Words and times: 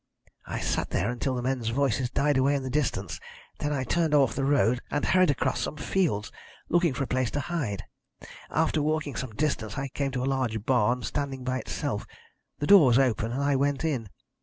I 0.47 0.59
sat 0.59 0.89
there 0.89 1.11
until 1.11 1.35
the 1.35 1.43
men's 1.43 1.67
voices 1.69 2.09
died 2.09 2.35
away 2.35 2.55
in 2.55 2.63
the 2.63 2.71
distance, 2.71 3.19
then 3.59 3.71
I 3.71 3.83
turned 3.83 4.15
off 4.15 4.33
the 4.33 4.43
road, 4.43 4.81
and 4.89 5.05
hurried 5.05 5.29
across 5.29 5.61
some 5.61 5.77
fields, 5.77 6.31
looking 6.69 6.95
for 6.95 7.03
a 7.03 7.07
place 7.07 7.29
to 7.29 7.39
hide. 7.39 7.83
After 8.49 8.81
walking 8.81 9.15
some 9.15 9.35
distance 9.35 9.77
I 9.77 9.89
came 9.89 10.09
to 10.13 10.23
a 10.23 10.25
large 10.25 10.65
barn, 10.65 11.03
standing 11.03 11.43
by 11.43 11.59
itself. 11.59 12.07
The 12.57 12.65
door 12.65 12.87
was 12.87 12.97
open, 12.97 13.31
and 13.31 13.43
I 13.43 13.55
went 13.55 13.85
in. 13.85 14.09